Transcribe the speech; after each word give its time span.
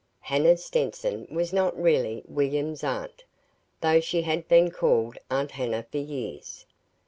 Hannah 0.21 0.57
Stetson 0.57 1.27
was 1.29 1.53
not 1.53 1.79
really 1.79 2.23
William's 2.27 2.83
aunt, 2.83 3.23
though 3.81 4.01
she 4.01 4.23
had 4.23 4.47
been 4.47 4.71
called 4.71 5.19
Aunt 5.29 5.51
Hannah 5.51 5.85
for 5.91 5.99
years. 5.99 6.65